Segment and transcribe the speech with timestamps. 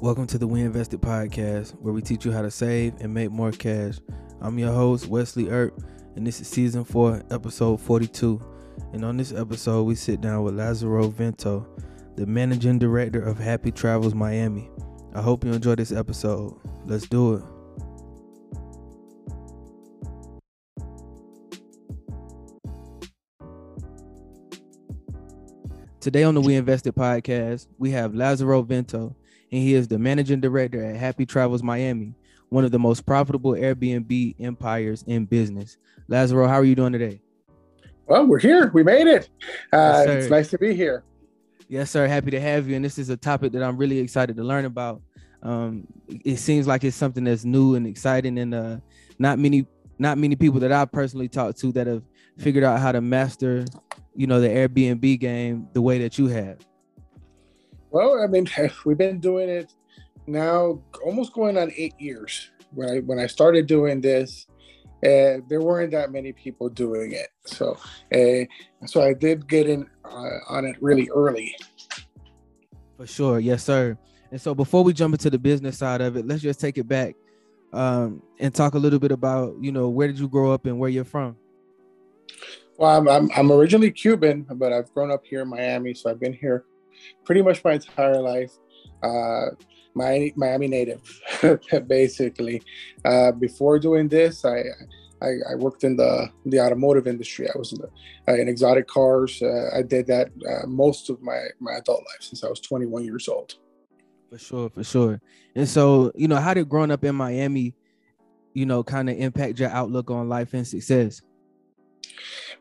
[0.00, 3.32] Welcome to the We Invested podcast, where we teach you how to save and make
[3.32, 3.98] more cash.
[4.40, 5.82] I'm your host, Wesley Earp,
[6.14, 8.40] and this is season four, episode 42.
[8.92, 11.66] And on this episode, we sit down with Lazaro Vento,
[12.14, 14.70] the managing director of Happy Travels Miami.
[15.14, 16.56] I hope you enjoy this episode.
[16.86, 17.42] Let's do it.
[26.00, 29.16] Today on the We Invested podcast, we have Lazaro Vento,
[29.50, 32.14] and he is the managing director at Happy Travels Miami,
[32.48, 35.76] one of the most profitable Airbnb empires in business.
[36.08, 37.20] Lazaro, how are you doing today?
[38.06, 38.70] Well, we're here.
[38.72, 39.28] We made it.
[39.72, 41.04] Uh, yes, it's nice to be here.
[41.68, 42.06] Yes, sir.
[42.06, 42.76] Happy to have you.
[42.76, 45.02] And this is a topic that I'm really excited to learn about.
[45.42, 48.76] Um, it seems like it's something that's new and exciting, and uh,
[49.18, 49.66] not many,
[49.98, 52.02] not many people that I personally talked to that have
[52.38, 53.66] figured out how to master
[54.18, 56.58] you know the Airbnb game the way that you have?
[57.90, 58.48] Well, I mean,
[58.84, 59.72] we've been doing it
[60.26, 62.50] now almost going on eight years.
[62.72, 64.46] When I when I started doing this,
[65.02, 67.28] uh, there weren't that many people doing it.
[67.46, 67.78] So,
[68.14, 71.54] uh, so I did get in uh, on it really early.
[72.96, 73.96] For sure, yes, sir.
[74.30, 76.86] And so, before we jump into the business side of it, let's just take it
[76.86, 77.14] back
[77.72, 80.78] um, and talk a little bit about you know where did you grow up and
[80.78, 81.36] where you're from.
[82.76, 86.20] Well, I'm, I'm, I'm originally Cuban, but I've grown up here in Miami, so I've
[86.20, 86.64] been here
[87.24, 88.52] pretty much my entire life.
[89.02, 89.50] Uh,
[89.94, 91.02] Miami, Miami native,
[91.86, 92.62] basically.
[93.04, 94.62] Uh, before doing this, I,
[95.20, 97.48] I, I worked in the the automotive industry.
[97.48, 97.90] I was in, the,
[98.28, 99.42] uh, in exotic cars.
[99.42, 103.04] Uh, I did that uh, most of my my adult life since I was 21
[103.04, 103.54] years old.
[104.30, 105.20] For sure, for sure.
[105.54, 107.74] And so, you know, how did growing up in Miami,
[108.52, 111.22] you know, kind of impact your outlook on life and success?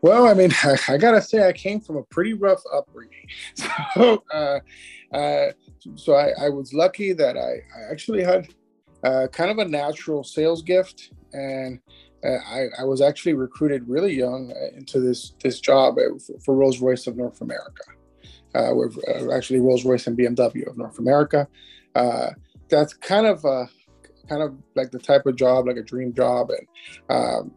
[0.01, 3.27] Well, I mean, I, I, gotta say, I came from a pretty rough upbringing.
[3.95, 4.59] So, uh,
[5.13, 5.51] uh,
[5.95, 8.47] so I, I, was lucky that I, I actually had
[9.03, 11.79] uh, kind of a natural sales gift, and
[12.23, 16.55] uh, I, I, was actually recruited really young uh, into this this job uh, for
[16.55, 17.83] Rolls Royce of North America.
[18.53, 18.97] with
[19.31, 21.47] actually Rolls Royce and BMW of North America.
[22.69, 23.69] that's kind of a
[24.27, 26.67] kind of like the type of job, like a dream job, and
[27.09, 27.51] um,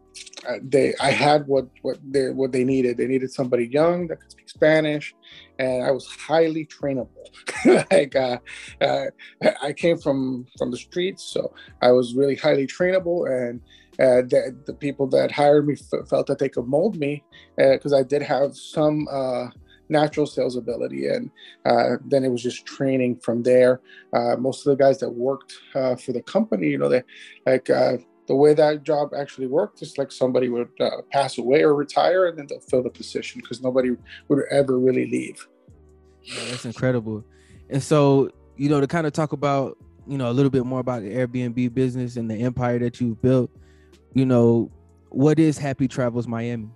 [0.63, 2.97] they I had what what they what they needed.
[2.97, 5.13] They needed somebody young that could speak Spanish,
[5.59, 7.09] and I was highly trainable.
[7.91, 8.37] like uh,
[8.81, 9.05] uh,
[9.61, 13.61] I came from from the streets, so I was really highly trainable, and
[13.99, 17.23] uh, the, the people that hired me f- felt that they could mold me
[17.57, 19.47] because uh, I did have some uh,
[19.91, 21.07] natural sales ability.
[21.07, 21.29] And
[21.65, 23.81] uh, then it was just training from there.
[24.13, 27.03] Uh, most of the guys that worked uh, for the company, you know, they
[27.45, 27.97] like uh,
[28.27, 32.27] the way that job actually worked is like somebody would uh, pass away or retire
[32.27, 33.95] and then they'll fill the position because nobody
[34.29, 35.47] would ever really leave.
[36.23, 37.23] Yeah, that's incredible.
[37.69, 39.77] And so, you know, to kind of talk about,
[40.07, 43.21] you know, a little bit more about the Airbnb business and the empire that you've
[43.21, 43.51] built,
[44.13, 44.71] you know,
[45.09, 46.69] what is Happy Travels Miami?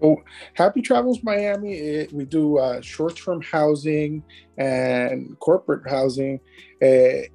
[0.00, 0.22] Well,
[0.54, 4.22] Happy Travels Miami, it, we do uh, short term housing
[4.58, 6.40] and corporate housing.
[6.82, 7.28] Uh,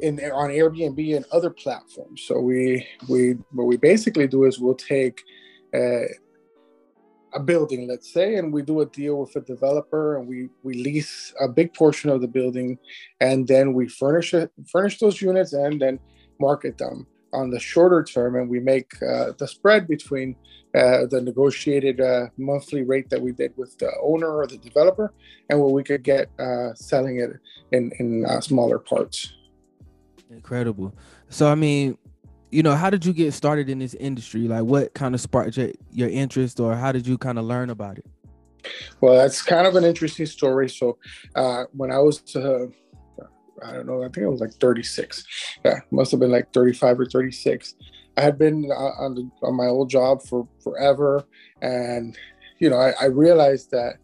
[0.00, 2.22] in on Airbnb and other platforms.
[2.22, 5.22] So we we what we basically do is we'll take
[5.74, 6.06] uh,
[7.34, 10.74] a building, let's say, and we do a deal with a developer, and we we
[10.74, 12.78] lease a big portion of the building,
[13.20, 15.98] and then we furnish it, furnish those units, and then
[16.38, 20.36] market them on the shorter term, and we make uh, the spread between
[20.74, 25.12] uh, the negotiated uh, monthly rate that we did with the owner or the developer,
[25.48, 27.30] and what we could get uh, selling it
[27.72, 29.32] in in uh, smaller parts.
[30.30, 30.94] Incredible.
[31.28, 31.96] So, I mean,
[32.50, 34.42] you know, how did you get started in this industry?
[34.48, 37.70] Like, what kind of sparked your, your interest, or how did you kind of learn
[37.70, 38.06] about it?
[39.00, 40.68] Well, that's kind of an interesting story.
[40.68, 40.98] So,
[41.34, 42.20] uh, when I was
[43.62, 44.02] I don't know.
[44.02, 45.24] I think I was like 36.
[45.64, 47.74] Yeah, must have been like 35 or 36.
[48.16, 51.24] I had been uh, on the, on my old job for forever,
[51.60, 52.16] and
[52.58, 53.96] you know, I, I realized that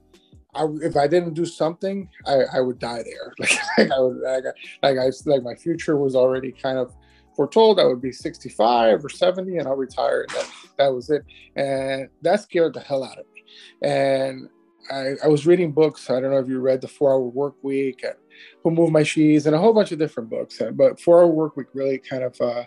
[0.54, 3.32] I, if I didn't do something, I, I would die there.
[3.38, 4.44] Like, like I would, like,
[4.82, 6.94] like I, like my future was already kind of
[7.34, 7.80] foretold.
[7.80, 10.26] I would be 65 or 70, and I'll retire.
[10.28, 11.24] And that, that was it,
[11.56, 13.42] and that scared the hell out of me.
[13.82, 14.48] And
[14.90, 16.10] I, I was reading books.
[16.10, 18.14] I don't know if you read the Four Hour Work Week and
[18.62, 20.60] Who Moved My Cheese and a whole bunch of different books.
[20.72, 22.64] But Four Hour Work Week really kind of uh,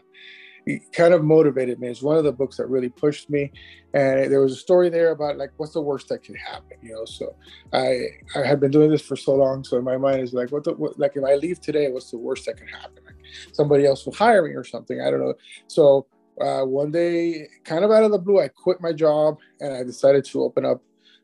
[0.93, 1.87] kind of motivated me.
[1.87, 3.51] It's one of the books that really pushed me.
[3.93, 6.93] And there was a story there about like what's the worst that can happen, you
[6.93, 7.05] know.
[7.05, 7.35] So
[7.73, 10.51] I I had been doing this for so long, so in my mind is like,
[10.51, 13.03] what the what, like if I leave today, what's the worst that can happen?
[13.05, 13.15] Like
[13.53, 15.01] somebody else will hire me or something.
[15.01, 15.35] I don't know.
[15.67, 16.07] So
[16.41, 19.83] uh, one day, kind of out of the blue, I quit my job and I
[19.83, 20.81] decided to open up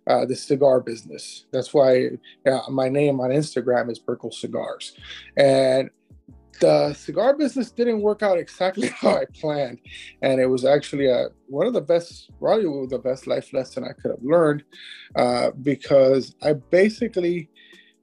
[0.08, 1.46] uh, the cigar business.
[1.52, 2.10] That's why
[2.46, 4.94] uh, my name on Instagram is Burkle Cigars.
[5.38, 5.90] And
[6.60, 9.80] the cigar business didn't work out exactly how I planned,
[10.22, 13.94] and it was actually a, one of the best, probably the best life lesson I
[13.94, 14.64] could have learned,
[15.16, 17.50] uh, because I basically,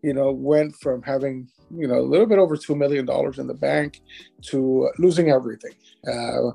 [0.02, 3.46] you know, went from having you know a little bit over two million dollars in
[3.46, 4.00] the bank
[4.50, 5.74] to losing everything.
[6.06, 6.50] Uh,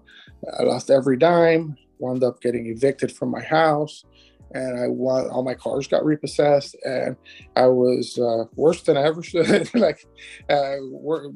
[0.60, 1.78] I lost every dime.
[2.00, 4.04] Wound up getting evicted from my house
[4.54, 7.16] and I want all my cars got repossessed, and
[7.56, 10.06] I was uh, worse than I ever should, like,
[10.50, 10.76] uh,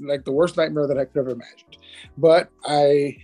[0.01, 1.77] like the worst nightmare that I could have imagined.
[2.17, 3.17] But I,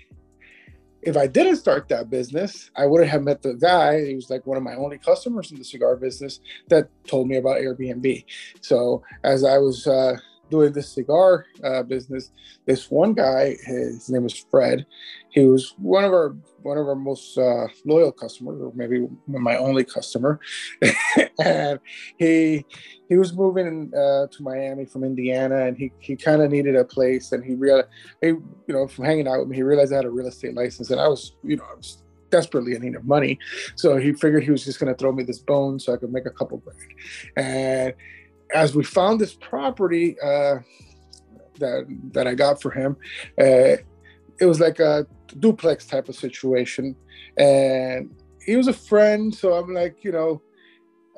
[1.02, 4.06] if I didn't start that business, I wouldn't have met the guy.
[4.06, 6.40] He was like one of my only customers in the cigar business
[6.70, 8.26] that told me about Airbnb.
[8.62, 10.18] So as I was uh,
[10.50, 12.32] doing this cigar uh, business,
[12.66, 14.86] this one guy, his name was Fred.
[15.30, 19.58] He was one of our one of our most uh, loyal customers, or maybe my
[19.58, 20.40] only customer.
[21.44, 21.80] and
[22.18, 22.66] he
[23.10, 26.86] he was moving uh, to Miami from Indiana, and he he kind of needed a
[26.86, 27.88] place, and he realized,
[28.22, 30.54] he, you know, from hanging out with me, he realized I had a real estate
[30.56, 32.04] license, and I was, you know, I was
[32.34, 33.38] desperately in need of money.
[33.76, 36.12] So he figured he was just going to throw me this bone so I could
[36.12, 36.94] make a couple grand.
[37.38, 37.94] And
[38.54, 40.60] as we found this property uh,
[41.60, 42.96] that that I got for him,
[43.40, 43.78] uh,
[44.40, 45.08] it was like a
[45.40, 46.96] duplex type of situation,
[47.38, 48.10] and
[48.46, 49.34] he was a friend.
[49.34, 50.42] So I'm like, you know,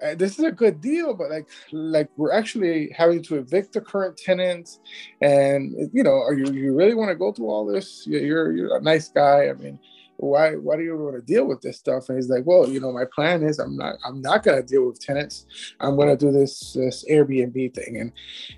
[0.01, 3.81] uh, this is a good deal, but like, like we're actually having to evict the
[3.81, 4.79] current tenants,
[5.21, 8.05] and you know, are you you really want to go through all this?
[8.05, 9.49] You're you're a nice guy.
[9.49, 9.79] I mean,
[10.17, 12.09] why why do you want to deal with this stuff?
[12.09, 14.67] And he's like well you know my plan is i'm not i'm not going to
[14.67, 15.45] deal with tenants.
[15.79, 17.97] I'm going to do this this airbnb thing.
[17.99, 18.11] And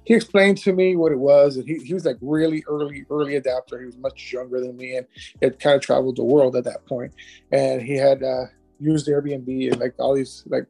[0.04, 3.36] he explained to me what it was and he, he was like really early early
[3.36, 3.80] adapter.
[3.80, 5.07] He was much younger than me and
[5.42, 7.13] had kind of traveled the world at that point.
[7.51, 8.45] And he had uh,
[8.80, 10.68] used airbnb and like all these like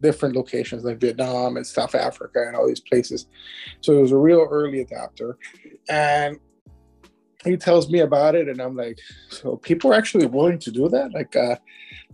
[0.00, 3.26] different locations like vietnam and south africa and all these places.
[3.80, 5.38] So he was a real early adapter.
[5.88, 6.38] And
[7.44, 8.98] he tells me about it and i'm like
[9.28, 11.56] so people are actually willing to do that like uh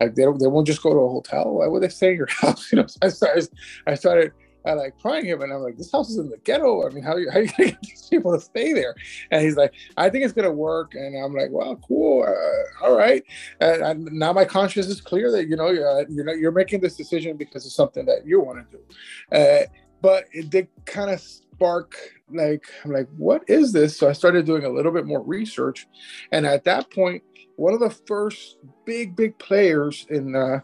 [0.01, 2.17] like they, don't, they won't just go to a hotel why would they stay in
[2.17, 3.49] your house you know so i started
[3.87, 4.33] i started
[4.69, 6.87] I like prying him, and I'm like, "This house is in the ghetto.
[6.87, 8.95] I mean, how, how are you gonna get these people to stay there?"
[9.31, 12.97] And he's like, "I think it's gonna work." And I'm like, "Well, cool, uh, all
[12.97, 13.23] right."
[13.61, 16.81] And, and, now my conscience is clear that you know uh, you're not, you're making
[16.81, 19.37] this decision because of something that you want to do.
[19.37, 19.67] Uh,
[20.01, 21.25] but it did kind of
[21.59, 21.97] spark
[22.33, 23.97] like i'm like what is this?
[23.97, 25.89] So i started doing a little bit more research.
[26.31, 27.23] And at that point
[27.57, 30.61] one of the first big big players in uh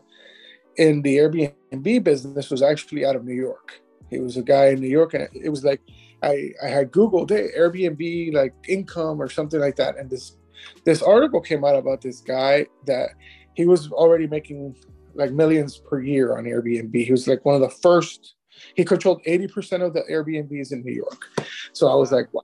[0.76, 3.81] in the airbnb business was actually out of new york.
[4.11, 5.81] He was a guy in new york and it was like
[6.23, 9.99] i i had googled hey, airbnb like income or something like that.
[9.99, 10.37] And this
[10.85, 13.11] this article came out about this guy that
[13.55, 14.76] he was already making
[15.14, 16.94] like millions per year on airbnb.
[16.94, 18.35] He was like one of the first
[18.75, 21.27] he controlled 80% of the Airbnbs in New York.
[21.73, 22.43] So I was like, wow.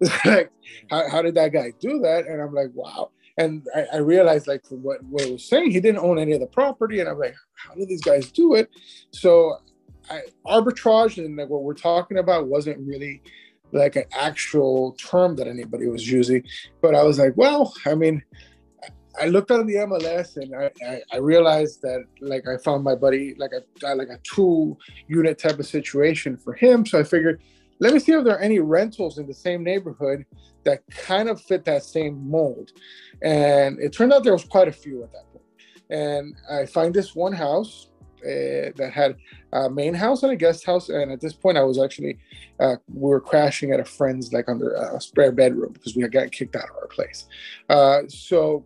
[0.24, 0.50] like,
[0.90, 2.26] how, how did that guy do that?
[2.26, 3.10] And I'm like, wow.
[3.36, 6.32] And I, I realized, like, from what, what it was saying, he didn't own any
[6.32, 7.00] of the property.
[7.00, 8.70] And I'm like, how did these guys do it?
[9.10, 9.58] So
[10.10, 13.22] I, arbitrage and like what we're talking about wasn't really
[13.72, 16.44] like an actual term that anybody was using.
[16.80, 18.22] But I was like, well, I mean,
[19.20, 22.94] I looked on the MLS and I, I, I, realized that like I found my
[22.94, 24.76] buddy like a like a two
[25.06, 26.84] unit type of situation for him.
[26.84, 27.40] So I figured,
[27.78, 30.24] let me see if there are any rentals in the same neighborhood
[30.64, 32.72] that kind of fit that same mold.
[33.22, 35.44] And it turned out there was quite a few at that point.
[35.90, 37.90] And I find this one house
[38.24, 39.16] uh, that had
[39.52, 40.88] a main house and a guest house.
[40.88, 42.18] And at this point, I was actually
[42.58, 46.10] uh, we were crashing at a friend's like under a spare bedroom because we had
[46.10, 47.26] gotten kicked out of our place.
[47.68, 48.64] Uh, so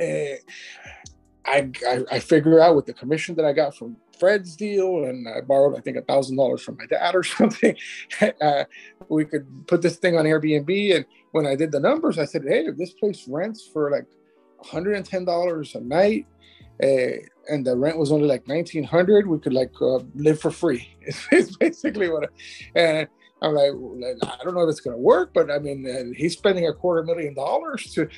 [0.00, 5.28] I, I, I figure out with the commission that I got from Fred's deal, and
[5.28, 7.76] I borrowed I think a thousand dollars from my dad or something.
[8.40, 8.64] uh,
[9.08, 12.42] we could put this thing on Airbnb, and when I did the numbers, I said,
[12.46, 14.06] "Hey, if this place rents for like
[14.58, 16.26] one hundred and ten dollars a night,
[16.82, 20.50] uh, and the rent was only like nineteen hundred, we could like uh, live for
[20.50, 22.24] free." It's, it's basically what.
[22.24, 22.28] I,
[22.78, 23.08] and
[23.42, 23.70] I'm like,
[24.22, 26.72] I don't know if it's going to work, but I mean, uh, he's spending a
[26.72, 28.08] quarter million dollars to,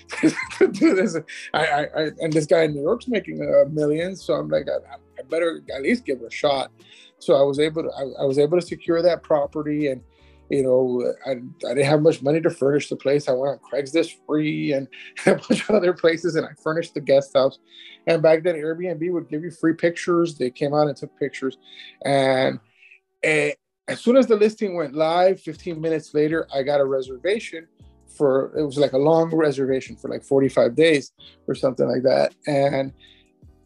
[0.59, 1.17] to do this.
[1.53, 4.67] I, I, I, and this guy in New York's making a million, so I'm like,
[4.69, 6.71] I, I better at least give it a shot.
[7.19, 10.03] So I was able to, I, I, was able to secure that property, and
[10.51, 11.33] you know, I,
[11.69, 13.29] I didn't have much money to furnish the place.
[13.29, 14.87] I went on Craigslist free and
[15.27, 17.59] a bunch of other places, and I furnished the guest house.
[18.07, 20.39] And back then, Airbnb would give you free pictures.
[20.39, 21.59] They came out and took pictures,
[22.05, 22.61] and.
[23.25, 23.55] and
[23.89, 27.67] as soon as the listing went live, 15 minutes later, I got a reservation
[28.07, 31.13] for it was like a long reservation for like 45 days
[31.47, 32.35] or something like that.
[32.47, 32.93] And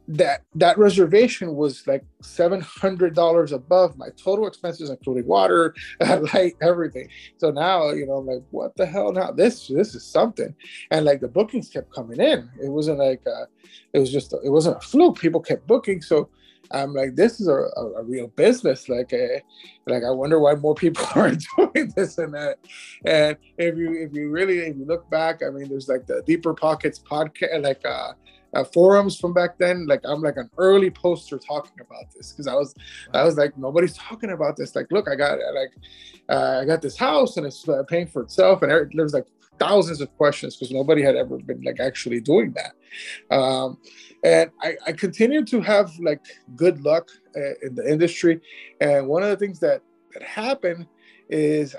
[0.09, 5.75] that that reservation was like seven hundred dollars above my total expenses, including water,
[6.35, 7.09] light, everything.
[7.39, 9.13] So now, you know, I'm like, what the hell?
[9.13, 10.55] Now this this is something,
[10.91, 12.51] and like the bookings kept coming in.
[12.61, 13.47] It wasn't like uh,
[13.93, 15.21] it was just it wasn't a fluke.
[15.21, 16.29] People kept booking, so
[16.73, 18.89] I'm like, this is a, a, a real business.
[18.89, 19.41] Like, uh,
[19.87, 22.59] like I wonder why more people aren't doing this and that.
[23.05, 26.23] And if you if you really if you look back, I mean, there's like the
[26.27, 28.13] BiggerPockets podcast, like uh,
[28.55, 29.87] uh, forums from back then.
[29.87, 32.75] Like I'm like an early poster talking about this because I was
[33.13, 34.75] I was like nobody's talking about this.
[34.75, 35.73] Like, look, I got like
[36.29, 39.27] uh, I got this house and it's uh, paying for itself, and there, there's like
[39.59, 43.35] thousands of questions because nobody had ever been like actually doing that.
[43.35, 43.79] Um,
[44.23, 46.21] and I, I continue to have like
[46.55, 48.41] good luck uh, in the industry.
[48.81, 49.83] And one of the things that
[50.15, 50.87] that happened
[51.29, 51.75] is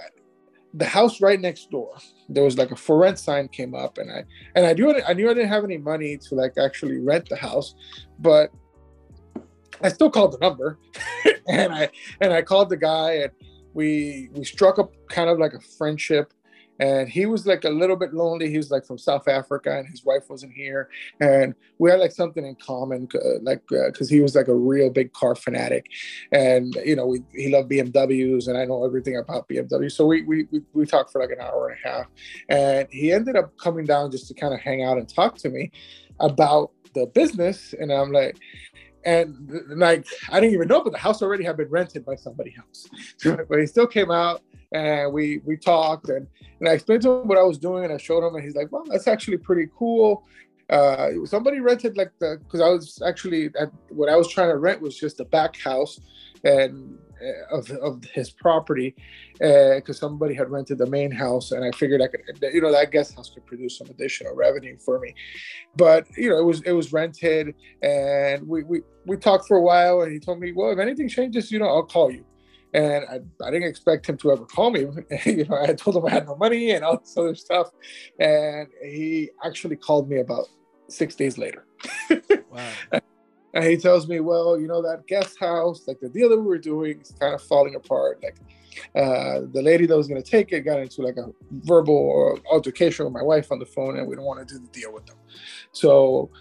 [0.73, 1.95] the house right next door.
[2.29, 5.13] There was like a for rent sign came up, and I and I knew I
[5.13, 7.75] knew I didn't have any money to like actually rent the house,
[8.19, 8.51] but
[9.81, 10.79] I still called the number,
[11.47, 11.89] and I
[12.21, 13.31] and I called the guy, and
[13.73, 16.33] we we struck up kind of like a friendship
[16.79, 18.49] and he was like a little bit lonely.
[18.49, 20.89] He was like from South Africa, and his wife wasn't here,
[21.19, 24.55] and we had like something in common, uh, like because uh, he was like a
[24.55, 25.85] real big car fanatic,
[26.31, 29.91] and you know we, he loved BMWs, and I know everything about BMW.
[29.91, 32.05] So we we we, we talked for like an hour and a half,
[32.49, 35.49] and he ended up coming down just to kind of hang out and talk to
[35.49, 35.71] me
[36.19, 38.37] about the business, and I'm like,
[39.05, 42.55] and like I didn't even know, but the house already had been rented by somebody
[42.57, 42.87] else.
[43.49, 44.41] but he still came out
[44.73, 46.27] and we we talked and,
[46.59, 48.55] and I explained to him what I was doing and I showed him and he's
[48.55, 50.25] like, well, that's actually pretty cool.
[50.69, 54.57] Uh, somebody rented like the because I was actually at, what I was trying to
[54.57, 55.99] rent was just the back house
[56.43, 58.95] and uh, of, of his property
[59.33, 62.21] because uh, somebody had rented the main house and I figured I could
[62.53, 65.13] you know that guest house could produce some additional revenue for me
[65.75, 69.61] but you know it was it was rented and we we, we talked for a
[69.61, 72.25] while and he told me well if anything changes you know I'll call you
[72.73, 74.81] and I, I didn't expect him to ever call me.
[75.25, 77.69] you know, I told him I had no money and all this other stuff,
[78.19, 80.47] and he actually called me about
[80.87, 81.65] six days later.
[82.49, 82.71] wow.
[83.55, 86.45] And he tells me, well, you know, that guest house, like the deal that we
[86.45, 88.23] were doing is kind of falling apart.
[88.23, 88.37] Like
[88.95, 93.05] uh, the lady that was going to take it got into like a verbal altercation
[93.05, 95.05] with my wife on the phone, and we don't want to do the deal with
[95.05, 95.17] them.
[95.71, 96.31] So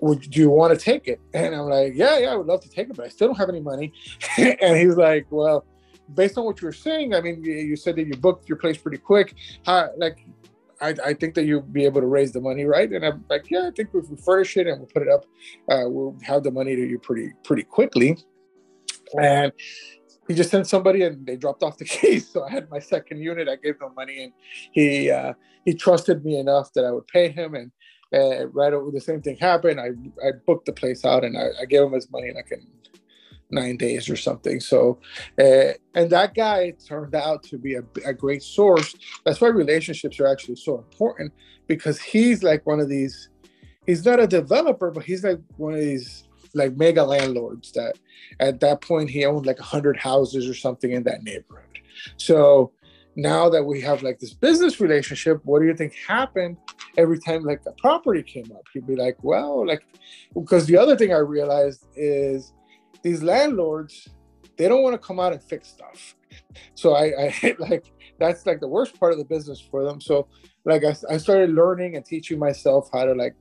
[0.00, 1.20] would do you want to take it?
[1.34, 3.36] And I'm like, yeah, yeah, I would love to take it, but I still don't
[3.36, 3.92] have any money.
[4.38, 5.64] and he's like, well,
[6.14, 8.76] based on what you were saying, I mean, you said that you booked your place
[8.76, 9.34] pretty quick.
[9.64, 10.18] How, like,
[10.82, 12.90] I, I think that you'll be able to raise the money, right?
[12.90, 15.24] And I'm like, yeah, I think if we furnish it and we'll put it up,
[15.70, 18.18] uh, we'll have the money to you pretty pretty quickly.
[19.18, 19.52] And
[20.26, 22.28] he just sent somebody and they dropped off the keys.
[22.28, 23.48] So I had my second unit.
[23.48, 24.32] I gave them money and
[24.72, 27.54] he uh, he trusted me enough that I would pay him.
[27.54, 27.70] And
[28.12, 29.80] uh, right over the same thing happened.
[29.80, 29.90] I
[30.26, 32.66] I booked the place out and I, I gave him his money like in
[33.52, 34.58] nine days or something.
[34.58, 34.98] So,
[35.38, 38.96] uh, and that guy turned out to be a, a great source.
[39.24, 41.32] That's why relationships are actually so important
[41.66, 43.28] because he's like one of these.
[43.86, 47.98] He's not a developer, but he's like one of these like mega landlords that
[48.40, 51.78] at that point he owned like a hundred houses or something in that neighborhood.
[52.16, 52.72] So
[53.16, 56.56] now that we have like this business relationship, what do you think happened
[56.96, 58.64] every time like a property came up?
[58.72, 59.82] He'd be like, well, like
[60.34, 62.52] because the other thing I realized is
[63.02, 64.08] these landlords,
[64.56, 66.14] they don't want to come out and fix stuff.
[66.74, 70.00] So I, I like that's like the worst part of the business for them.
[70.00, 70.28] So
[70.64, 73.34] like I, I started learning and teaching myself how to like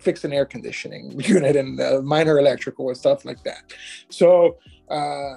[0.00, 3.72] fix an air conditioning unit and uh, minor electrical and stuff like that.
[4.08, 4.58] So
[4.88, 5.36] uh,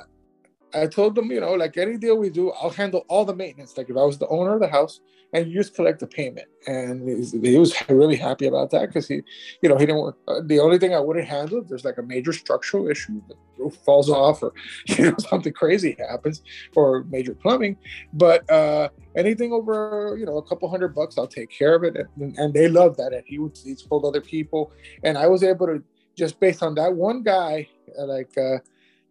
[0.73, 3.77] I told them, you know, like any deal we do, I'll handle all the maintenance.
[3.77, 5.01] Like if I was the owner of the house,
[5.33, 6.47] and you just collect the payment.
[6.67, 9.21] And he was really happy about that because he,
[9.61, 11.97] you know, he didn't want uh, the only thing I wouldn't handle if there's like
[11.97, 14.53] a major structural issue, the roof falls off, or
[14.87, 16.41] you know something crazy happens,
[16.75, 17.77] or major plumbing.
[18.13, 21.95] But uh, anything over, you know, a couple hundred bucks, I'll take care of it.
[22.17, 23.13] And, and they love that.
[23.13, 24.71] And he would he told other people,
[25.03, 25.83] and I was able to
[26.15, 28.37] just based on that one guy, uh, like.
[28.37, 28.57] Uh,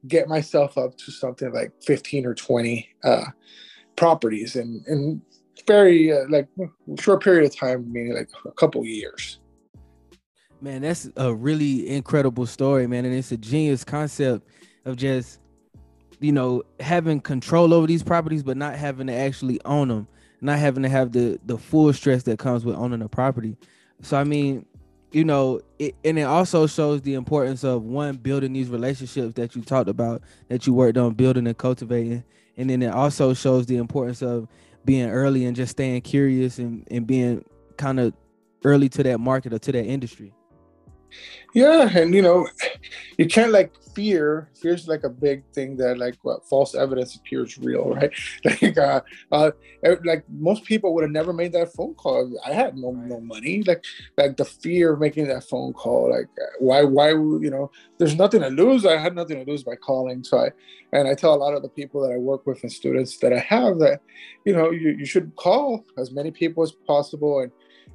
[0.09, 3.25] get myself up to something like 15 or 20 uh,
[3.97, 5.21] properties and and
[5.67, 6.49] very uh, like
[6.99, 9.41] short period of time meaning like a couple years.
[10.61, 14.49] Man that's a really incredible story man and it's a genius concept
[14.85, 15.41] of just
[16.19, 20.09] you know having control over these properties but not having to actually own them
[20.41, 23.57] not having to have the the full stress that comes with owning a property.
[24.03, 24.65] So i mean
[25.13, 29.57] you know, it, and it also shows the importance of one building these relationships that
[29.57, 32.25] you talked about, that you worked on building and cultivating,
[32.57, 34.47] and then it also shows the importance of
[34.85, 37.45] being early and just staying curious and, and being
[37.77, 38.15] kind of
[38.65, 40.33] early to that market or to that industry.
[41.55, 42.49] Yeah, and you know,
[43.19, 44.51] you can't like fear.
[44.61, 48.13] Fear's like a big thing that like what, false evidence appears real, right?
[48.45, 49.01] Like, uh,
[49.33, 49.51] uh,
[50.05, 52.33] like most people would have never made that phone call.
[52.47, 53.63] I had no no money.
[53.63, 53.85] Like,
[54.17, 56.11] like the fear of making that phone call.
[56.11, 57.71] Like, why why you know?
[57.99, 58.87] There's nothing to lose.
[58.87, 60.25] I had nothing to lose by calling.
[60.25, 60.51] So I,
[60.93, 63.33] and I tell a lot of the people that I work with and students that
[63.33, 64.01] I have that,
[64.47, 67.53] you know, you, you should call as many people as possible and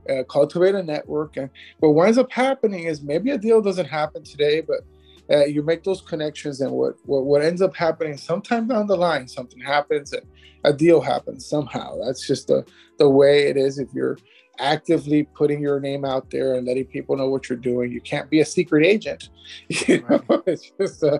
[0.09, 1.37] uh, cultivate a network.
[1.37, 1.49] And
[1.79, 4.81] what winds up happening is maybe a deal doesn't happen today, but
[5.29, 8.95] uh, you make those connections, and what, what what ends up happening sometime down the
[8.95, 10.21] line, something happens and
[10.63, 11.97] a deal happens somehow.
[12.03, 12.63] That's just the
[12.99, 13.79] the way it is.
[13.79, 14.17] If you're
[14.59, 17.91] actively putting your name out there and letting people know what you're doing.
[17.91, 19.29] You can't be a secret agent.
[19.87, 20.41] You know, right.
[20.47, 21.19] it's just uh,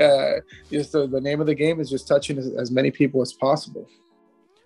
[0.00, 0.40] uh,
[0.70, 3.88] just the name of the game is just touching as, as, many people as possible.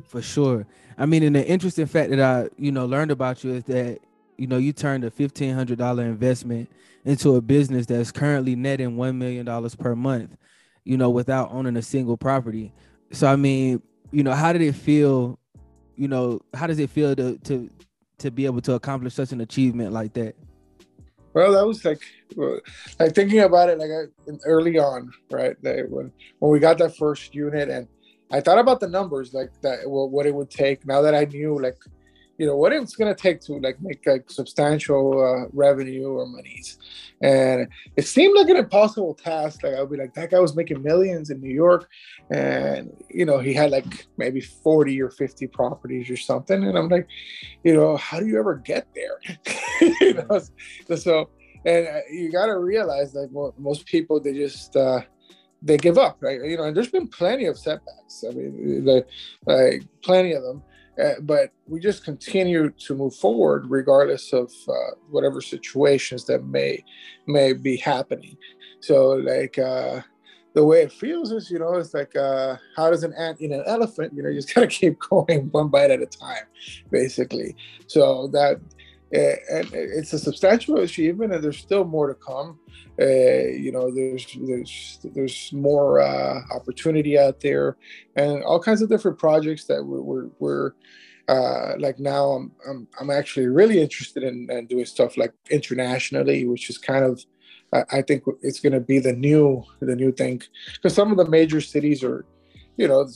[0.04, 0.66] For sure.
[0.96, 4.00] I mean, and the interesting fact that I, you know, learned about you is that,
[4.36, 6.70] you know, you turned a fifteen hundred dollar investment
[7.04, 10.36] into a business that's currently netting one million dollars per month,
[10.84, 12.72] you know, without owning a single property.
[13.12, 15.38] So I mean, you know, how did it feel?
[15.96, 17.70] You know, how does it feel to to
[18.18, 20.34] to be able to accomplish such an achievement like that?
[21.34, 22.00] Well, that was like,
[22.98, 23.90] like thinking about it, like
[24.44, 25.56] early on, right?
[25.62, 27.86] Like when when we got that first unit, and
[28.30, 30.86] I thought about the numbers, like that, what it would take.
[30.86, 31.78] Now that I knew, like,
[32.38, 36.78] you know, what it's gonna take to like make like substantial uh, revenue or monies,
[37.20, 37.66] and
[37.96, 39.64] it seemed like an impossible task.
[39.64, 41.88] Like I'd be like, that guy was making millions in New York,
[42.30, 46.88] and you know, he had like maybe forty or fifty properties or something, and I'm
[46.88, 47.08] like,
[47.64, 49.18] you know, how do you ever get there?
[50.00, 50.40] you know,
[50.94, 51.30] so
[51.64, 55.00] and uh, you got to realize like well, most people they just uh,
[55.62, 56.42] they give up, right?
[56.42, 58.24] You know, and there's been plenty of setbacks.
[58.28, 59.06] I mean, like,
[59.46, 60.62] like plenty of them.
[61.02, 66.84] Uh, but we just continue to move forward regardless of uh, whatever situations that may
[67.26, 68.36] may be happening.
[68.80, 70.00] So, like uh,
[70.54, 73.52] the way it feels is, you know, it's like uh, how does an ant eat
[73.52, 74.12] an elephant?
[74.12, 76.44] You know, you just gotta keep going one bite at a time,
[76.90, 77.54] basically.
[77.86, 78.60] So that
[79.10, 82.58] and it's a substantial achievement, and there's still more to come.
[83.00, 87.76] Uh, you know, there's there's there's more uh, opportunity out there,
[88.16, 90.72] and all kinds of different projects that we're we're, we're
[91.28, 96.46] uh, like now I'm, I'm I'm actually really interested in, in doing stuff like internationally,
[96.46, 97.24] which is kind of
[97.72, 100.42] I, I think it's going to be the new the new thing
[100.74, 102.26] because some of the major cities are,
[102.76, 103.08] you know,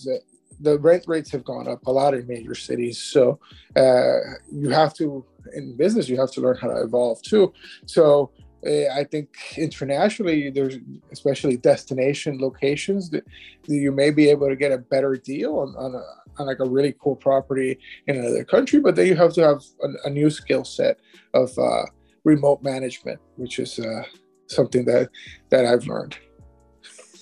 [0.62, 2.98] the rent rates have gone up a lot in major cities.
[2.98, 3.40] So
[3.76, 4.18] uh,
[4.50, 7.52] you have to, in business, you have to learn how to evolve too.
[7.86, 8.32] So
[8.66, 10.76] uh, I think internationally, there's
[11.10, 13.24] especially destination locations that,
[13.66, 16.60] that, you may be able to get a better deal on, on, a, on like
[16.60, 20.10] a really cool property in another country, but then you have to have a, a
[20.10, 21.00] new skill set
[21.34, 21.82] of uh,
[22.24, 24.04] remote management, which is uh,
[24.46, 25.10] something that
[25.50, 26.16] that I've learned.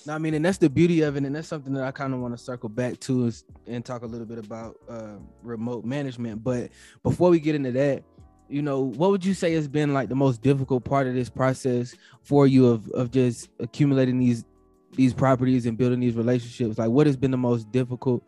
[0.05, 2.13] No, I mean, and that's the beauty of it, and that's something that I kind
[2.13, 5.85] of want to circle back to is, and talk a little bit about uh, remote
[5.85, 6.43] management.
[6.43, 6.71] But
[7.03, 8.03] before we get into that,
[8.51, 11.29] you know, what would you say has been like the most difficult part of this
[11.29, 14.45] process for you of of just accumulating these
[14.93, 16.77] these properties and building these relationships?
[16.77, 18.23] Like, what has been the most difficult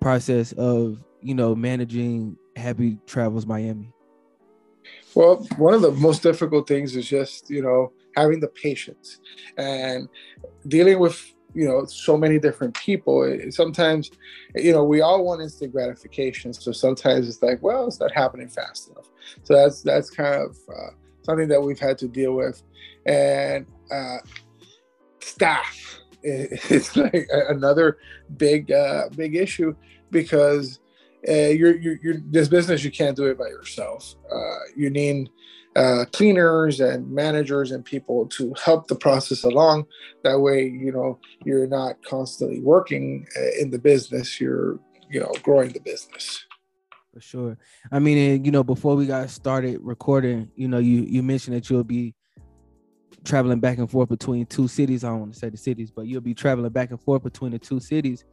[0.00, 3.92] process of you know managing Happy Travels Miami?
[5.14, 9.20] Well, one of the most difficult things is just you know having the patience
[9.56, 10.08] and
[10.66, 13.38] dealing with you know so many different people.
[13.50, 14.10] Sometimes
[14.54, 16.52] you know we all want instant gratification.
[16.52, 19.08] So sometimes it's like well it's not happening fast enough.
[19.42, 20.90] So that's that's kind of uh,
[21.22, 22.62] something that we've had to deal with.
[23.06, 24.18] And uh,
[25.20, 27.98] staff is like another
[28.36, 29.74] big uh, big issue
[30.10, 30.79] because
[31.28, 35.28] uh, you're, you're, you're, this business you can't do it by yourself uh, you need
[35.76, 39.86] uh, cleaners and managers and people to help the process along.
[40.24, 45.32] That way, you know, you're not constantly working uh, in the business, you're, you know,
[45.42, 46.44] growing the business.
[47.14, 47.58] For sure.
[47.90, 51.68] I mean, you know, before we got started recording, you know, you you mentioned that
[51.68, 52.14] you'll be
[53.24, 55.02] traveling back and forth between two cities.
[55.02, 57.50] I don't want to say the cities, but you'll be traveling back and forth between
[57.50, 58.24] the two cities.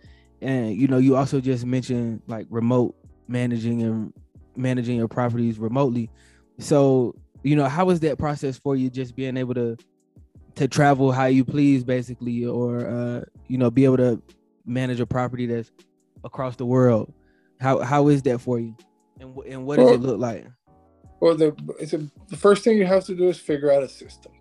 [0.41, 2.95] And you know, you also just mentioned like remote
[3.27, 4.13] managing and
[4.55, 6.09] managing your properties remotely.
[6.59, 8.89] So you know, how was that process for you?
[8.89, 9.77] Just being able to
[10.55, 14.21] to travel how you please, basically, or uh, you know, be able to
[14.65, 15.71] manage a property that's
[16.23, 17.13] across the world.
[17.59, 18.75] How how is that for you?
[19.19, 20.45] And and what does it look like?
[21.19, 23.89] Well, the it's a, the first thing you have to do is figure out a
[23.89, 24.33] system,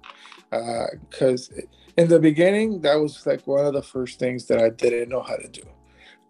[0.50, 1.62] because uh,
[1.96, 5.22] in the beginning that was like one of the first things that I didn't know
[5.22, 5.62] how to do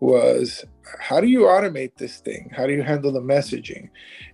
[0.00, 0.64] was
[1.00, 2.50] how do you automate this thing?
[2.54, 3.88] How do you handle the messaging?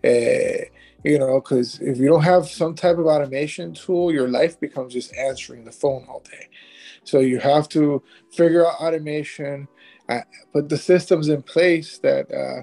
[0.05, 0.65] Uh,
[1.05, 4.93] you know, because if you don't have some type of automation tool, your life becomes
[4.93, 6.49] just answering the phone all day.
[7.05, 9.67] So you have to figure out automation,
[10.09, 10.21] uh,
[10.53, 12.63] put the systems in place that uh,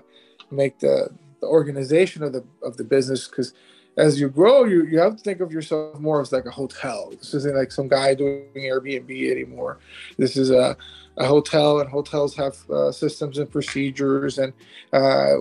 [0.52, 1.10] make the,
[1.42, 3.28] the organization of the of the business.
[3.28, 3.54] Because
[4.00, 7.12] as you grow, you you have to think of yourself more as like a hotel.
[7.12, 9.80] This isn't like some guy doing Airbnb anymore.
[10.18, 10.78] This is a
[11.18, 14.54] a hotel, and hotels have uh, systems and procedures, and
[14.94, 15.36] uh,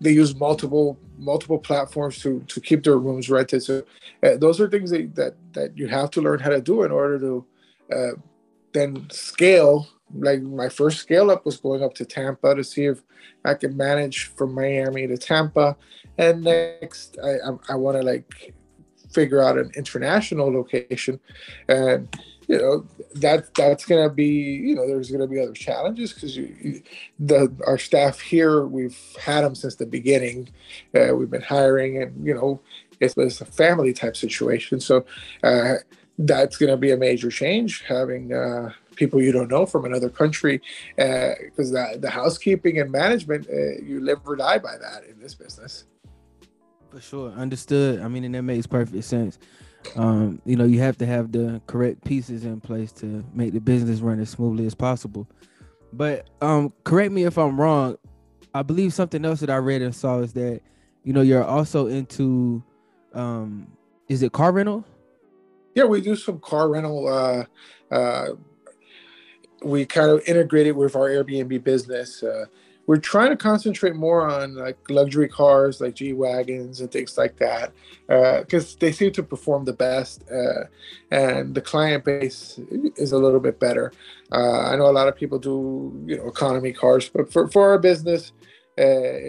[0.00, 3.62] they use multiple multiple platforms to to keep their rooms rented.
[3.62, 3.82] So
[4.22, 6.92] uh, those are things that, that that you have to learn how to do in
[6.92, 7.46] order to
[7.96, 8.12] uh,
[8.74, 9.88] then scale.
[10.14, 13.02] Like my first scale up was going up to Tampa to see if
[13.44, 15.76] I could manage from Miami to Tampa,
[16.18, 18.54] and next I I, I want to like
[19.12, 21.20] figure out an international location,
[21.68, 22.08] and
[22.48, 26.34] you know that that's to be you know there's to be other challenges because
[27.20, 30.48] the our staff here we've had them since the beginning.
[30.94, 32.60] Uh, we've been hiring and you know
[32.98, 34.80] it's, it's a family type situation.
[34.80, 35.04] So
[35.42, 35.74] uh,
[36.18, 40.08] that's going to be a major change having uh, people you don't know from another
[40.08, 40.60] country
[40.96, 45.18] because uh, the, the housekeeping and management uh, you live or die by that in
[45.18, 45.86] this business
[46.90, 49.38] for sure understood i mean and that makes perfect sense
[49.96, 53.60] um, you know, you have to have the correct pieces in place to make the
[53.60, 55.26] business run as smoothly as possible.
[55.92, 57.96] But um, correct me if I'm wrong.
[58.54, 60.60] I believe something else that I read and saw is that
[61.04, 62.62] you know you're also into
[63.14, 63.66] um,
[64.08, 64.84] is it car rental?
[65.74, 67.08] Yeah, we do some car rental.
[67.08, 67.44] Uh,
[67.92, 68.28] uh,
[69.62, 72.22] we kind of integrated with our Airbnb business.
[72.22, 72.46] Uh,
[72.86, 77.36] we're trying to concentrate more on like luxury cars like G wagons and things like
[77.36, 77.72] that
[78.08, 80.64] because uh, they seem to perform the best uh,
[81.12, 82.58] and the client base
[82.96, 83.92] is a little bit better.
[84.32, 87.70] Uh, I know a lot of people do you know economy cars, but for, for
[87.70, 88.32] our business,
[88.76, 88.82] uh,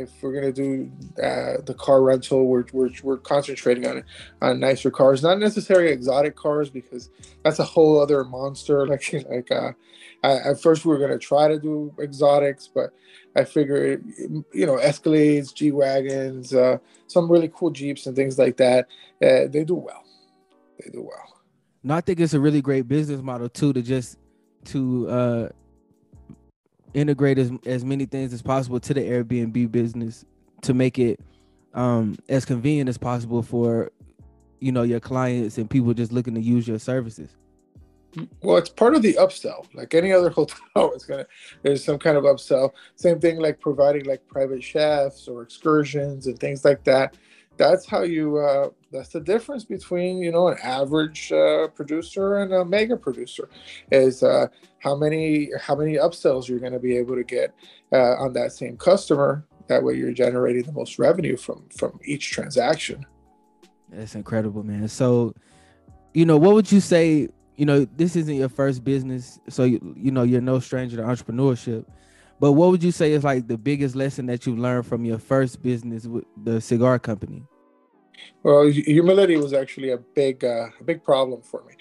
[0.04, 0.90] if we're gonna do
[1.22, 4.04] uh, the car rental, we're, we're, we're concentrating on
[4.42, 7.12] on nicer cars, not necessarily exotic cars because
[7.44, 8.88] that's a whole other monster.
[8.92, 9.52] Like like
[10.24, 12.94] I, at first we were gonna try to do exotics, but
[13.36, 14.02] I figure,
[14.54, 18.88] you know, Escalades, G wagons, uh, some really cool Jeeps and things like that.
[19.22, 20.04] Uh, they do well.
[20.80, 21.42] They do well.
[21.84, 24.18] No, I think it's a really great business model too to just
[24.66, 25.50] to uh,
[26.94, 30.26] integrate as as many things as possible to the Airbnb business
[30.62, 31.20] to make it
[31.74, 33.92] um, as convenient as possible for
[34.60, 37.36] you know your clients and people just looking to use your services.
[38.42, 39.66] Well, it's part of the upsell.
[39.74, 41.26] Like any other hotel, it's gonna
[41.64, 42.72] there's some kind of upsell.
[42.96, 47.18] Same thing like providing like private chefs or excursions and things like that.
[47.58, 48.38] That's how you.
[48.38, 53.50] Uh, that's the difference between you know an average uh, producer and a mega producer,
[53.92, 54.48] is uh,
[54.80, 57.54] how many how many upsells you're going to be able to get
[57.92, 59.46] uh, on that same customer.
[59.68, 63.06] That way, you're generating the most revenue from from each transaction.
[63.90, 64.88] That's incredible, man.
[64.88, 65.36] So,
[66.14, 69.96] you know, what would you say you know, this isn't your first business, so you,
[69.98, 71.86] you know you're no stranger to entrepreneurship.
[72.40, 75.20] But what would you say is like the biggest lesson that you learned from your
[75.20, 77.44] first business with the cigar company?
[78.44, 81.76] Well, humility was actually a big, uh, a big problem for me.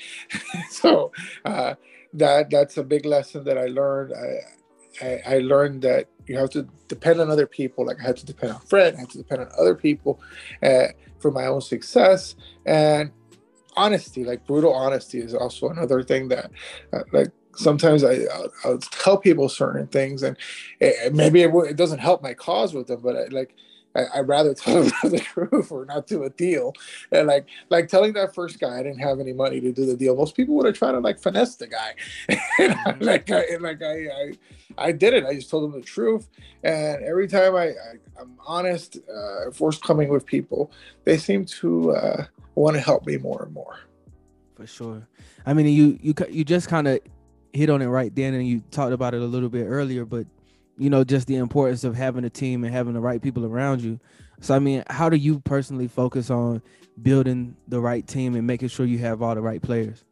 [0.71, 1.13] so
[1.47, 1.75] uh,
[2.13, 4.13] that that's a big lesson that I learned.
[4.13, 7.87] I, I, I learned that you have to depend on other people.
[7.87, 10.21] Like I had to depend on Fred, I had to depend on other people
[10.63, 10.89] uh,
[11.21, 12.35] for my own success.
[12.67, 13.13] And
[13.77, 16.51] honesty, like brutal honesty, is also another thing that,
[16.93, 20.37] uh, like, sometimes I I'll, I'll, tell people certain things, and
[20.81, 23.55] it, maybe it, it, doesn't help my cause with them, but I, like.
[23.95, 26.75] I, would rather tell them the truth or not do a deal.
[27.11, 29.97] And like like telling that first guy I didn't have any money to do the
[29.97, 30.17] deal.
[30.17, 31.95] Most people would have tried to like finesse the guy.
[32.59, 34.33] and I, like I, and like I, I
[34.79, 35.25] I did it.
[35.25, 36.29] I just told them the truth.
[36.63, 40.71] And every time I, I am honest, uh, forthcoming with people,
[41.05, 42.25] they seem to uh,
[42.55, 43.81] want to help me more and more.
[44.55, 45.09] For sure.
[45.47, 47.01] I mean, you you you just kind of
[47.53, 50.27] hit on it right then, and you talked about it a little bit earlier, but
[50.81, 53.83] you know, just the importance of having a team and having the right people around
[53.83, 54.01] you.
[54.41, 56.63] So, I mean, how do you personally focus on
[57.03, 60.05] building the right team and making sure you have all the right players?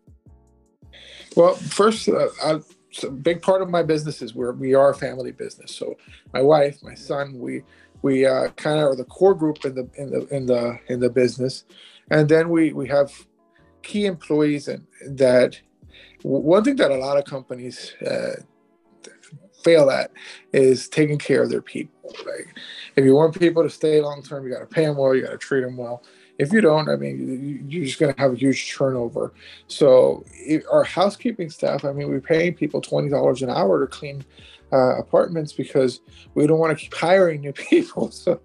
[1.34, 2.60] Well, first, uh, I,
[3.02, 5.74] a big part of my business is where we are a family business.
[5.74, 5.96] So,
[6.32, 7.62] my wife, my son, we
[8.02, 11.00] we uh, kind of are the core group in the in the in the in
[11.00, 11.64] the business
[12.10, 13.12] and then we we have
[13.82, 15.60] key employees and that
[16.22, 18.34] one thing that a lot of companies uh,
[19.68, 20.10] fail at
[20.52, 22.56] is taking care of their people like
[22.96, 25.22] if you want people to stay long term you got to pay them well you
[25.22, 26.02] got to treat them well
[26.38, 29.32] if you don't, I mean, you're just going to have a huge turnover.
[29.66, 30.24] So
[30.70, 34.24] our housekeeping staff, I mean, we're paying people twenty dollars an hour to clean
[34.72, 36.00] uh, apartments because
[36.34, 38.12] we don't want to keep hiring new people.
[38.12, 38.40] So,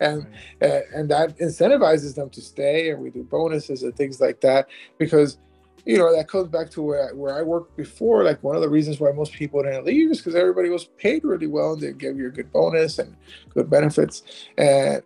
[0.00, 0.26] and
[0.60, 0.70] right.
[0.70, 4.68] uh, and that incentivizes them to stay, and we do bonuses and things like that
[4.98, 5.38] because
[5.86, 8.24] you know that comes back to where I, where I worked before.
[8.24, 11.22] Like one of the reasons why most people didn't leave is because everybody was paid
[11.24, 13.16] really well and they give you a good bonus and
[13.54, 14.24] good benefits,
[14.58, 15.02] and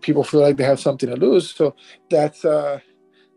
[0.00, 1.54] people feel like they have something to lose.
[1.54, 1.76] So
[2.10, 2.80] that's uh,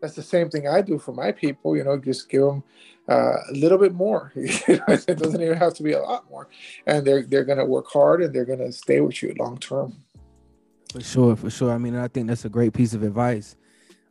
[0.02, 1.76] that's the same thing I do for my people.
[1.76, 2.64] You know, just give them
[3.08, 4.32] uh, a little bit more.
[4.36, 6.48] it doesn't even have to be a lot more,
[6.84, 9.96] and they're they're gonna work hard and they're gonna stay with you long term.
[10.92, 11.70] For sure, for sure.
[11.70, 13.54] I mean, I think that's a great piece of advice.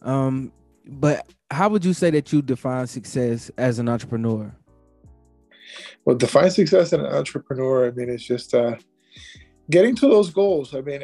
[0.02, 0.54] Um,
[0.88, 4.54] but how would you say that you define success as an entrepreneur?
[6.06, 7.88] Well, define success as an entrepreneur.
[7.88, 8.76] I mean, it's just uh,
[9.70, 10.74] getting to those goals.
[10.74, 11.02] I mean,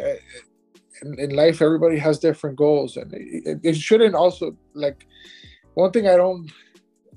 [1.02, 5.06] in, in life, everybody has different goals, and it, it shouldn't also like
[5.74, 6.50] one thing I don't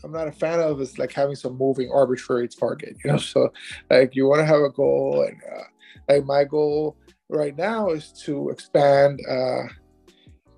[0.05, 3.19] I'm not a fan of is like having some moving arbitrary target, you know.
[3.27, 3.53] So
[3.91, 5.65] like you want to have a goal, and uh,
[6.09, 6.97] like my goal
[7.29, 9.65] right now is to expand uh,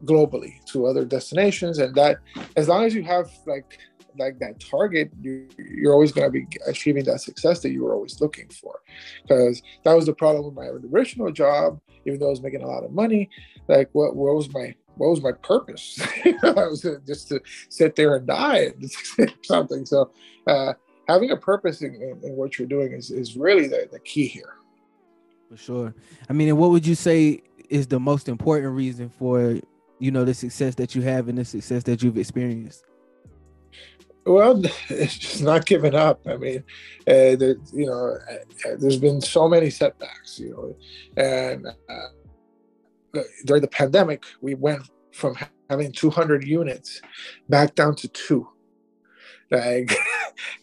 [0.05, 2.19] globally to other destinations, and that
[2.57, 3.79] as long as you have like
[4.19, 7.95] like that target, you, you're always going to be achieving that success that you were
[7.95, 8.81] always looking for.
[9.23, 12.67] Because that was the problem with my original job, even though I was making a
[12.67, 13.31] lot of money.
[13.69, 16.01] Like, what, what was my what was my purpose?
[16.43, 18.73] I was just to sit there and die
[19.17, 19.87] and something.
[19.87, 20.11] So
[20.47, 20.75] uh,
[21.07, 24.27] having a purpose in, in, in, what you're doing is, is really the, the key
[24.27, 24.55] here.
[25.49, 25.95] For sure.
[26.29, 29.61] I mean, and what would you say is the most important reason for,
[29.99, 32.85] you know, the success that you have and the success that you've experienced?
[34.25, 36.21] Well, it's just not giving up.
[36.27, 36.65] I mean,
[37.09, 37.37] uh,
[37.73, 40.77] you know, uh, there's been so many setbacks, you know,
[41.23, 44.83] and uh, during the pandemic, we went
[45.13, 45.37] from
[45.71, 47.01] having 200 units
[47.49, 48.49] back down to two.
[49.51, 49.97] Like,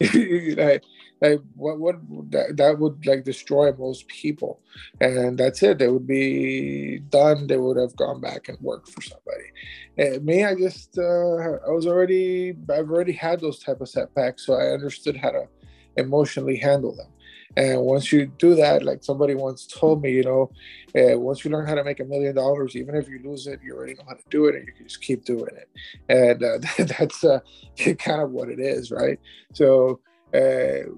[0.00, 0.84] like,
[1.20, 1.96] like what what
[2.30, 4.60] that, that would like destroy most people,
[5.00, 5.78] and that's it.
[5.78, 7.46] They would be done.
[7.46, 9.50] They would have gone back and worked for somebody.
[9.96, 14.44] And me, I just uh, I was already I've already had those type of setbacks,
[14.44, 15.48] so I understood how to
[15.96, 17.08] emotionally handle them.
[17.56, 20.50] And once you do that, like somebody once told me, you know,
[20.94, 23.60] uh, once you learn how to make a million dollars, even if you lose it,
[23.64, 25.68] you already know how to do it, and you can just keep doing it.
[26.10, 26.58] And uh,
[26.98, 27.40] that's uh,
[27.98, 29.18] kind of what it is, right?
[29.54, 30.00] So
[30.34, 30.90] uh,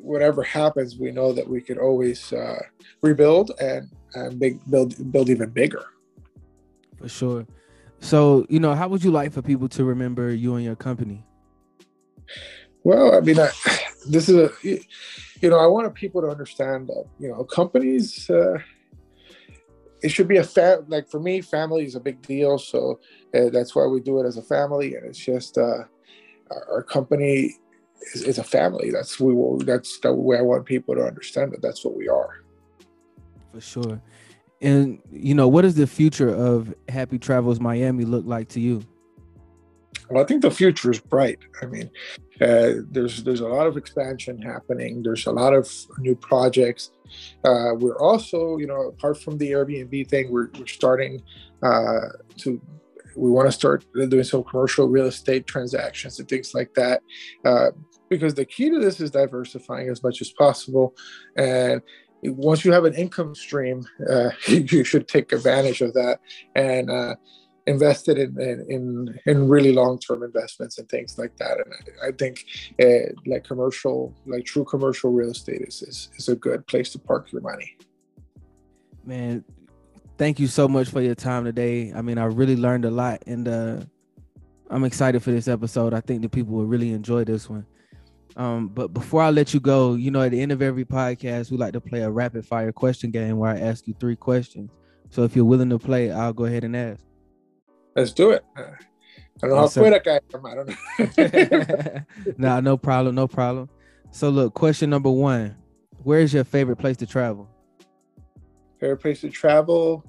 [0.00, 2.60] whatever happens, we know that we could always uh,
[3.02, 5.84] rebuild and and big, build build even bigger.
[6.98, 7.46] For sure.
[8.00, 11.24] So you know, how would you like for people to remember you and your company?
[12.84, 13.50] Well, I mean, I,
[14.08, 14.80] this is a
[15.40, 18.58] you know, I wanted people to understand that, you know, companies, uh,
[20.02, 22.58] it should be a fa- like for me, family is a big deal.
[22.58, 23.00] So
[23.34, 24.94] uh, that's why we do it as a family.
[24.94, 25.84] And it's just, uh,
[26.50, 27.56] our, our company
[28.14, 28.90] is, is, a family.
[28.90, 32.08] That's we will, that's the way I want people to understand that that's what we
[32.08, 32.42] are.
[33.52, 34.02] For sure.
[34.60, 38.84] And, you know, what does the future of Happy Travels Miami look like to you?
[40.10, 41.38] Well, I think the future is bright.
[41.62, 41.90] I mean,
[42.40, 45.02] uh, there's there's a lot of expansion happening.
[45.02, 46.92] There's a lot of new projects.
[47.44, 51.22] Uh, we're also, you know, apart from the Airbnb thing, we're, we're starting
[51.62, 52.08] uh,
[52.38, 52.60] to
[53.16, 57.02] we want to start doing some commercial real estate transactions and things like that.
[58.08, 60.94] Because the key to this is diversifying as much as possible,
[61.36, 61.82] and
[62.22, 66.20] once you have an income stream, uh, you should take advantage of that
[66.54, 67.14] and uh,
[67.66, 71.58] it in in in, really long term investments and things like that.
[71.58, 72.44] And I, I think
[72.82, 76.98] uh, like commercial, like true commercial real estate is, is is a good place to
[76.98, 77.76] park your money.
[79.04, 79.44] Man,
[80.16, 81.92] thank you so much for your time today.
[81.94, 83.80] I mean, I really learned a lot, and uh,
[84.70, 85.92] I'm excited for this episode.
[85.92, 87.66] I think the people will really enjoy this one.
[88.36, 91.50] Um, but before I let you go, you know, at the end of every podcast,
[91.50, 94.70] we like to play a rapid fire question game where I ask you three questions.
[95.10, 97.02] So if you're willing to play, I'll go ahead and ask.
[97.96, 98.44] Let's do it.
[99.42, 100.46] I don't know how quick I am.
[100.46, 102.00] I don't know.
[102.38, 103.68] nah, no problem, no problem.
[104.10, 105.56] So look, question number one:
[106.02, 107.48] Where is your favorite place to travel?
[108.80, 110.04] Favorite place to travel,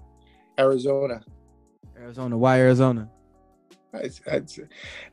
[0.60, 1.24] Arizona.
[1.98, 2.38] Arizona.
[2.38, 3.10] Why Arizona?
[3.94, 4.42] I, I,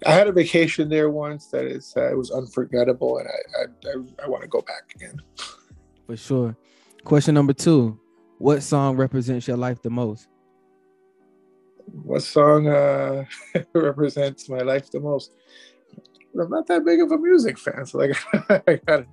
[0.05, 3.91] I had a vacation there once that is uh, it was unforgettable, and I I,
[3.91, 5.21] I, I want to go back again.
[6.07, 6.57] For sure.
[7.05, 7.99] Question number two:
[8.39, 10.29] What song represents your life the most?
[12.03, 13.25] what song uh,
[13.75, 15.33] represents my life the most?
[16.39, 18.17] I'm not that big of a music fan, so like
[18.69, 19.07] I got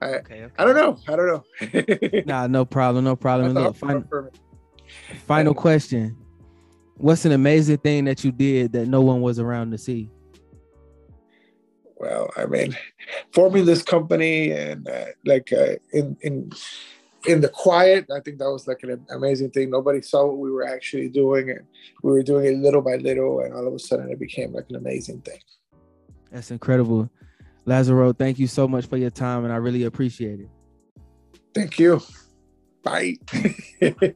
[0.00, 0.54] I, okay, okay.
[0.58, 0.98] I don't know.
[1.08, 2.22] I don't know.
[2.26, 3.54] nah, no problem, no problem.
[3.54, 4.04] Look, final,
[5.26, 6.16] final question.
[6.96, 10.10] What's an amazing thing that you did that no one was around to see?
[11.96, 12.76] Well, I mean,
[13.32, 16.50] forming this company and uh, like uh, in in
[17.26, 19.70] in the quiet, I think that was like an amazing thing.
[19.70, 21.60] Nobody saw what we were actually doing, and
[22.02, 24.66] we were doing it little by little, and all of a sudden, it became like
[24.70, 25.38] an amazing thing.
[26.32, 27.10] That's incredible,
[27.66, 28.12] Lazaro.
[28.12, 30.48] Thank you so much for your time, and I really appreciate it.
[31.54, 32.00] Thank you.
[32.82, 33.18] Bye.